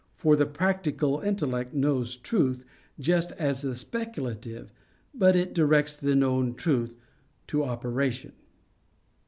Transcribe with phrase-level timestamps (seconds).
[0.13, 2.65] For the practical intellect knows truth,
[2.99, 4.71] just as the speculative,
[5.13, 6.95] but it directs the known truth
[7.45, 8.31] to operation.